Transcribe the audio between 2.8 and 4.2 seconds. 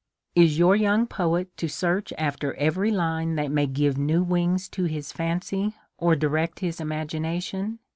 line that may give